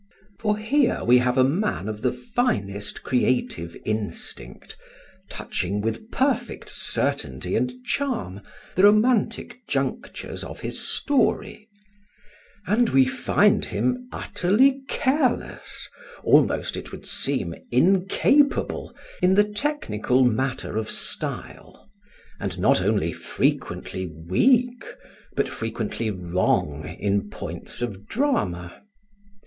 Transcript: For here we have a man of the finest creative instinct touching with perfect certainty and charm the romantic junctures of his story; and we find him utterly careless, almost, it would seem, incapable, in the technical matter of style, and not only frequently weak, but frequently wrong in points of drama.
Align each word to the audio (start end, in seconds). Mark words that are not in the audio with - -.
For 0.39 0.57
here 0.57 1.03
we 1.05 1.19
have 1.19 1.37
a 1.37 1.43
man 1.43 1.87
of 1.87 2.01
the 2.01 2.11
finest 2.11 3.03
creative 3.03 3.77
instinct 3.85 4.75
touching 5.29 5.79
with 5.79 6.09
perfect 6.09 6.71
certainty 6.71 7.55
and 7.55 7.71
charm 7.85 8.41
the 8.73 8.85
romantic 8.85 9.59
junctures 9.67 10.43
of 10.43 10.61
his 10.61 10.79
story; 10.79 11.69
and 12.65 12.89
we 12.89 13.05
find 13.05 13.65
him 13.65 14.09
utterly 14.11 14.81
careless, 14.87 15.87
almost, 16.23 16.75
it 16.75 16.91
would 16.91 17.05
seem, 17.05 17.53
incapable, 17.69 18.95
in 19.21 19.35
the 19.35 19.43
technical 19.43 20.23
matter 20.23 20.77
of 20.77 20.89
style, 20.89 21.91
and 22.39 22.57
not 22.57 22.81
only 22.81 23.13
frequently 23.13 24.07
weak, 24.27 24.83
but 25.35 25.47
frequently 25.47 26.09
wrong 26.09 26.85
in 26.99 27.29
points 27.29 27.83
of 27.83 28.07
drama. 28.07 28.81